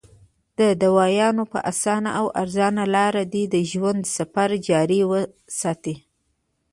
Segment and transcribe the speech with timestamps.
[0.59, 4.99] د دوايانو پۀ اسانه او ارزانه لار دې د ژوند سفر جاري
[5.59, 5.95] ساتي-